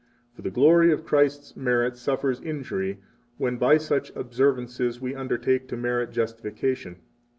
36 0.33 0.35
For 0.35 0.41
the 0.41 0.49
glory 0.49 0.91
of 0.91 1.05
Christ's 1.05 1.55
merit 1.55 1.95
suffers 1.95 2.41
injury 2.41 2.99
when, 3.37 3.57
by 3.57 3.77
such 3.77 4.09
observances, 4.15 4.95
37 4.95 5.03
we 5.03 5.13
undertake 5.13 5.67
to 5.67 5.77
merit 5.77 6.09
justification. 6.11 6.95